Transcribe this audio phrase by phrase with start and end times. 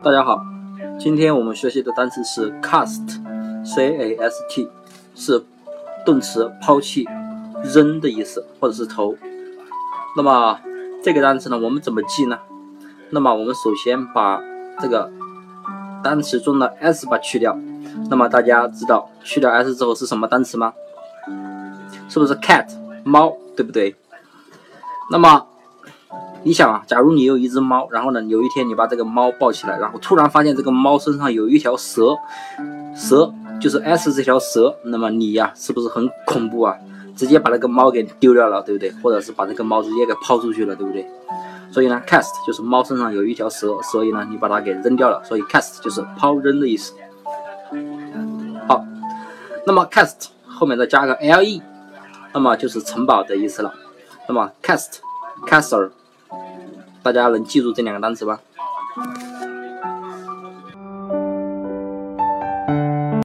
[0.00, 0.40] 大家好，
[0.96, 4.70] 今天我们学习的单词是 cast，c a s t，
[5.16, 5.44] 是
[6.06, 7.04] 动词抛弃、
[7.64, 9.16] 扔的意思，或者是投。
[10.16, 10.60] 那么
[11.02, 12.38] 这个单词呢，我们怎么记呢？
[13.10, 14.40] 那么我们首先把
[14.78, 15.10] 这个
[16.04, 17.58] 单词中的 s 把去掉。
[18.08, 20.72] 那么大家知道去掉 s 之后是什么单词吗？
[22.08, 22.68] 是不是 cat
[23.02, 23.96] 猫，对不对？
[25.10, 25.44] 那么
[26.44, 32.16] 你想啊，假如你有一只猫，然后呢，有一天你把这个猫抱起来，然后突然发现这个猫身上有一条蛇，
[32.94, 36.74] 蛇就是 S 这条蛇，那么你呀，是不是很恐怖啊？
[37.16, 38.92] 直接把那个猫给丢掉了，对不对？
[39.02, 41.04] 或者是把这个猫直接给抛出去了，对不对？
[41.70, 46.94] 所以呢，cast 就是猫身上有一条蛇，所以呢，你把它给扔掉了，所以 cast 就是抛扔的意思。
[48.66, 48.84] 好，
[49.66, 51.60] 那么 cast 后面再加个 le，
[52.32, 53.74] 那么就是城堡的意思了。
[54.28, 54.98] 那么 cast
[55.46, 55.90] castle，
[57.12, 58.40] 大家能记住这两个单词吧？